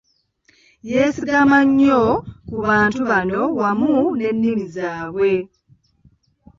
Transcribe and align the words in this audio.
Yeesigamanga 0.89 1.67
nnyo 1.69 2.01
ku 2.47 2.55
bantu 2.67 2.99
bano 3.11 3.41
wamu 3.59 3.91
n'ennimi 4.17 4.65
zaabwe. 4.75 5.33